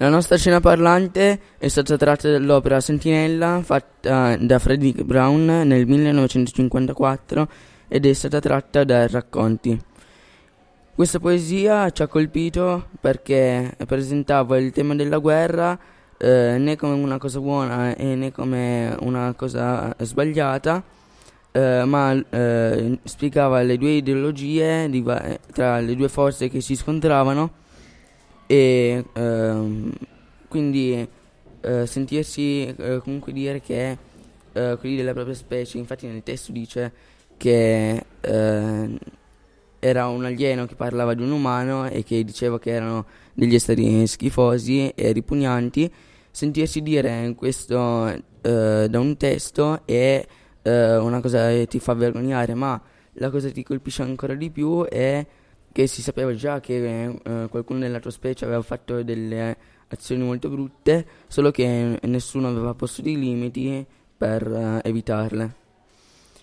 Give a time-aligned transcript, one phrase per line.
[0.00, 7.48] La nostra scena parlante è stata tratta dall'opera Sentinella fatta da Frederick Brown nel 1954
[7.88, 9.76] ed è stata tratta da Racconti.
[10.94, 15.76] Questa poesia ci ha colpito perché presentava il tema della guerra
[16.16, 20.80] eh, né come una cosa buona e né come una cosa sbagliata,
[21.50, 27.66] eh, ma eh, spiegava le due ideologie va- tra le due forze che si scontravano
[28.48, 29.92] e ehm,
[30.48, 31.06] quindi
[31.60, 33.98] eh, sentirsi eh, comunque dire che
[34.52, 36.90] eh, quelli della propria specie, infatti nel testo dice
[37.36, 38.98] che eh,
[39.78, 44.06] era un alieno che parlava di un umano e che diceva che erano degli esseri
[44.06, 45.92] schifosi e ripugnanti,
[46.30, 50.26] sentirsi dire questo eh, da un testo è
[50.62, 52.80] eh, una cosa che ti fa vergognare, ma
[53.12, 55.24] la cosa che ti colpisce ancora di più è
[55.72, 59.56] che si sapeva già che eh, qualcuno della tua specie aveva fatto delle
[59.88, 63.84] azioni molto brutte, solo che nessuno aveva posto dei limiti
[64.16, 65.54] per eh, evitarle.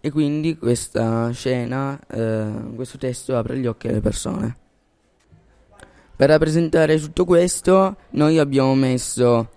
[0.00, 4.56] E quindi questa scena, eh, questo testo apre gli occhi alle persone.
[6.16, 9.48] Per rappresentare tutto questo, noi abbiamo messo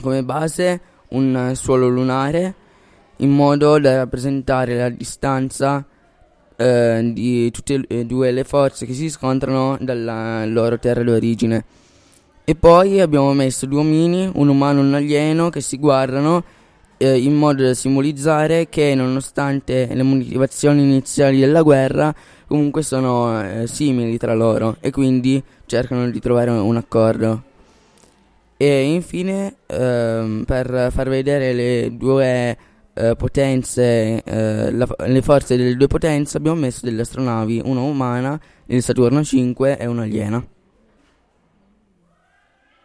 [0.00, 2.54] come base un suolo lunare
[3.18, 5.86] in modo da rappresentare la distanza
[6.56, 11.64] eh, di tutte e due le forze che si scontrano dalla loro terra d'origine.
[12.44, 16.44] E poi abbiamo messo due omini, un umano e un alieno, che si guardano
[16.96, 22.14] eh, in modo da simbolizzare che nonostante le motivazioni iniziali della guerra,
[22.46, 27.42] comunque sono eh, simili tra loro e quindi cercano di trovare un accordo.
[28.56, 32.56] E infine, ehm, per far vedere le due
[32.96, 38.40] eh, potenze, eh, la, le forze delle due potenze abbiamo messo delle astronavi, una umana,
[38.66, 40.42] il Saturno 5 e una aliena.